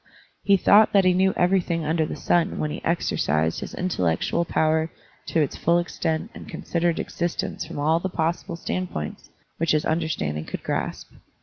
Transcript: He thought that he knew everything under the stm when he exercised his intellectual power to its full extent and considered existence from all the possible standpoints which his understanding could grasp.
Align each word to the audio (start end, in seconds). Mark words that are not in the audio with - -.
He 0.41 0.57
thought 0.57 0.93
that 0.93 1.05
he 1.05 1.13
knew 1.13 1.31
everything 1.37 1.85
under 1.85 2.07
the 2.07 2.15
stm 2.15 2.57
when 2.57 2.71
he 2.71 2.83
exercised 2.83 3.59
his 3.59 3.75
intellectual 3.75 4.45
power 4.45 4.91
to 5.27 5.41
its 5.41 5.55
full 5.55 5.77
extent 5.77 6.31
and 6.33 6.49
considered 6.49 6.97
existence 6.97 7.67
from 7.67 7.77
all 7.77 7.99
the 7.99 8.09
possible 8.09 8.55
standpoints 8.55 9.29
which 9.57 9.73
his 9.73 9.85
understanding 9.85 10.45
could 10.45 10.63
grasp. 10.63 11.11